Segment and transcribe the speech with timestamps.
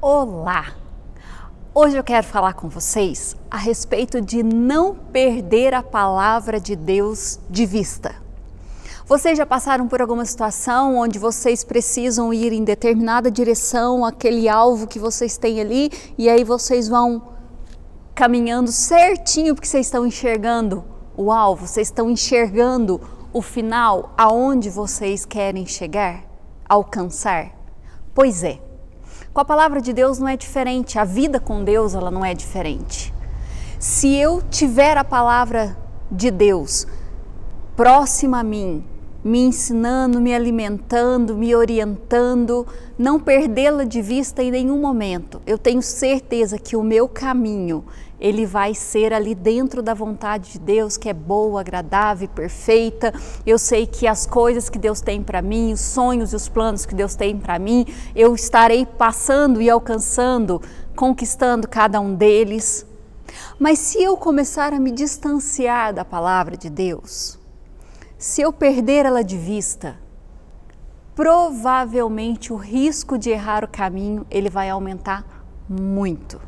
[0.00, 0.74] Olá!
[1.74, 7.40] Hoje eu quero falar com vocês a respeito de não perder a palavra de Deus
[7.48, 8.14] de vista.
[9.06, 14.86] Vocês já passaram por alguma situação onde vocês precisam ir em determinada direção, aquele alvo
[14.86, 17.30] que vocês têm ali, e aí vocês vão
[18.14, 20.84] caminhando certinho porque vocês estão enxergando
[21.16, 23.00] o alvo, vocês estão enxergando
[23.32, 26.22] o final, aonde vocês querem chegar,
[26.68, 27.50] alcançar?
[28.14, 28.65] Pois é.
[29.36, 32.32] Com a palavra de Deus não é diferente, a vida com Deus ela não é
[32.32, 33.12] diferente.
[33.78, 35.76] Se eu tiver a palavra
[36.10, 36.86] de Deus
[37.76, 38.82] próxima a mim,
[39.26, 42.64] me ensinando, me alimentando, me orientando,
[42.96, 45.42] não perdê-la de vista em nenhum momento.
[45.44, 47.84] Eu tenho certeza que o meu caminho
[48.20, 53.12] ele vai ser ali dentro da vontade de Deus, que é boa, agradável e perfeita.
[53.44, 56.86] Eu sei que as coisas que Deus tem para mim, os sonhos e os planos
[56.86, 57.84] que Deus tem para mim,
[58.14, 60.62] eu estarei passando e alcançando,
[60.94, 62.86] conquistando cada um deles.
[63.58, 67.35] Mas se eu começar a me distanciar da palavra de Deus,
[68.26, 69.98] se eu perder ela de vista,
[71.14, 75.24] provavelmente o risco de errar o caminho ele vai aumentar
[75.68, 76.40] muito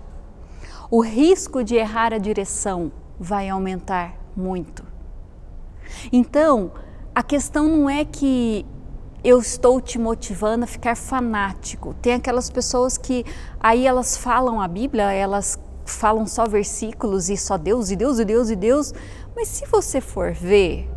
[0.91, 4.85] o risco de errar a direção vai aumentar muito.
[6.13, 6.73] Então,
[7.15, 8.65] a questão não é que
[9.23, 11.95] eu estou te motivando a ficar fanático.
[12.01, 13.25] Tem aquelas pessoas que
[13.61, 18.25] aí elas falam a Bíblia, elas falam só versículos e só Deus e Deus e
[18.25, 18.95] Deus e Deus,
[19.35, 20.89] mas se você for ver,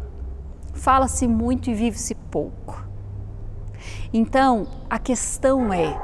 [0.82, 2.84] fala-se muito e vive-se pouco.
[4.12, 5.96] Então, a questão é: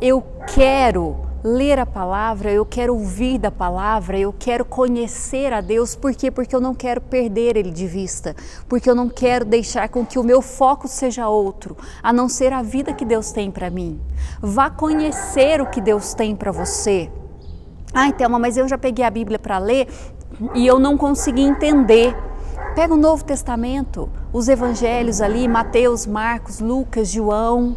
[0.00, 5.94] eu quero ler a palavra, eu quero ouvir da palavra, eu quero conhecer a Deus,
[5.94, 6.30] por quê?
[6.30, 8.34] Porque eu não quero perder Ele de vista,
[8.68, 12.52] porque eu não quero deixar com que o meu foco seja outro, a não ser
[12.52, 14.00] a vida que Deus tem para mim.
[14.40, 17.10] Vá conhecer o que Deus tem para você.
[17.92, 19.86] Ai, Thelma, mas eu já peguei a Bíblia para ler
[20.54, 22.16] e eu não consegui entender.
[22.74, 27.76] Pega o Novo Testamento, os evangelhos ali, Mateus, Marcos, Lucas, João,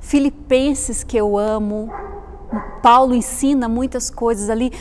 [0.00, 1.88] Filipenses que eu amo,
[2.82, 4.72] Paulo ensina muitas coisas ali.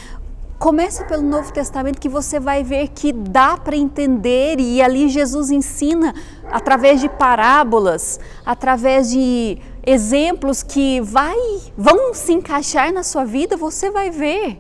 [0.57, 5.51] Começa pelo Novo Testamento que você vai ver que dá para entender e ali Jesus
[5.51, 6.15] ensina
[6.51, 11.37] através de parábolas, através de exemplos que vai
[11.77, 14.59] vão se encaixar na sua vida, você vai ver.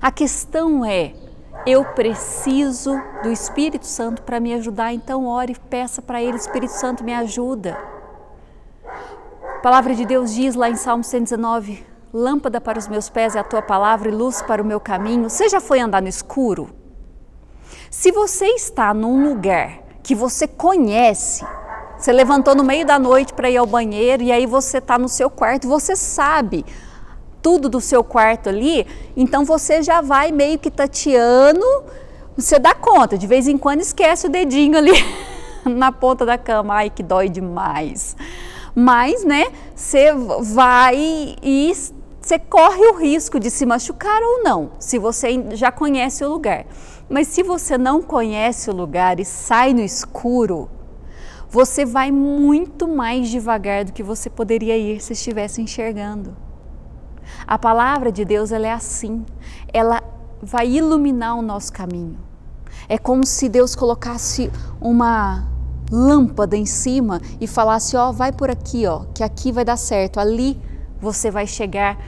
[0.00, 1.12] A questão é,
[1.66, 6.72] eu preciso do Espírito Santo para me ajudar, então ore e peça para ele, Espírito
[6.72, 7.78] Santo me ajuda.
[9.56, 13.38] A palavra de Deus diz lá em Salmo 119, Lâmpada para os meus pés é
[13.38, 15.28] a tua palavra e luz para o meu caminho.
[15.28, 16.70] Você já foi andar no escuro?
[17.90, 21.44] Se você está num lugar que você conhece,
[21.98, 25.08] você levantou no meio da noite para ir ao banheiro e aí você está no
[25.08, 26.64] seu quarto, você sabe
[27.42, 31.64] tudo do seu quarto ali, então você já vai meio que tateando,
[32.36, 34.92] você dá conta, de vez em quando esquece o dedinho ali
[35.64, 38.16] na ponta da cama, ai que dói demais.
[38.74, 41.72] Mas, né, você vai e
[42.20, 46.66] você corre o risco de se machucar ou não, se você já conhece o lugar.
[47.08, 50.68] Mas se você não conhece o lugar e sai no escuro,
[51.48, 56.36] você vai muito mais devagar do que você poderia ir se estivesse enxergando.
[57.46, 59.24] A palavra de Deus ela é assim,
[59.72, 60.02] ela
[60.42, 62.18] vai iluminar o nosso caminho.
[62.88, 64.50] É como se Deus colocasse
[64.80, 65.48] uma
[65.90, 69.76] lâmpada em cima e falasse: ó, oh, vai por aqui, ó, que aqui vai dar
[69.76, 70.60] certo, ali
[71.00, 71.98] você vai chegar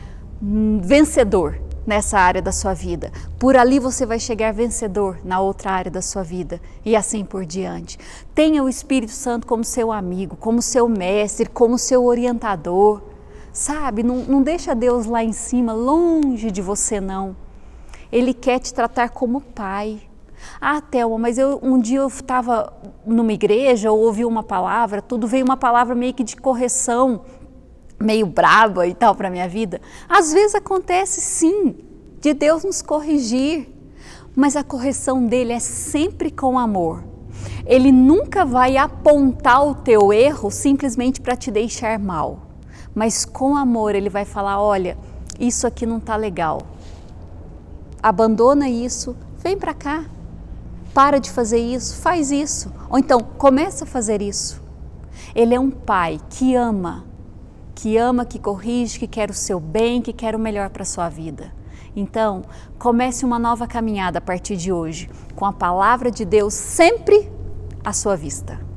[0.81, 3.11] vencedor nessa área da sua vida.
[3.39, 7.45] Por ali você vai chegar vencedor na outra área da sua vida e assim por
[7.45, 7.99] diante.
[8.35, 13.03] Tenha o Espírito Santo como seu amigo, como seu mestre, como seu orientador.
[13.53, 17.37] Sabe, não, não deixa Deus lá em cima, longe de você não.
[18.13, 20.01] Ele quer te tratar como pai.
[20.61, 22.73] Ah, Thelma, mas eu, um dia eu estava
[23.05, 27.23] numa igreja ou ouvi uma palavra, tudo veio uma palavra meio que de correção
[28.01, 29.81] meio braba e tal para minha vida.
[30.09, 31.77] Às vezes acontece sim,
[32.21, 33.69] de Deus nos corrigir,
[34.35, 37.05] mas a correção dele é sempre com amor.
[37.67, 42.50] Ele nunca vai apontar o teu erro simplesmente para te deixar mal,
[42.95, 44.97] mas com amor ele vai falar: olha,
[45.39, 46.63] isso aqui não está legal.
[48.03, 50.05] Abandona isso, vem para cá.
[50.93, 52.73] Para de fazer isso, faz isso.
[52.89, 54.61] Ou então, começa a fazer isso.
[55.35, 57.05] Ele é um pai que ama,
[57.75, 60.87] que ama, que corrige, que quer o seu bem, que quer o melhor para a
[60.87, 61.53] sua vida.
[61.95, 62.43] Então,
[62.79, 67.31] comece uma nova caminhada a partir de hoje, com a palavra de Deus sempre
[67.85, 68.70] à sua vista.